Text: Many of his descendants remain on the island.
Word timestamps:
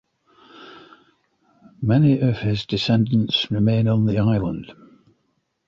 Many 1.83 2.21
of 2.21 2.39
his 2.39 2.65
descendants 2.65 3.51
remain 3.51 3.87
on 3.87 4.07
the 4.07 4.17
island. 4.17 4.71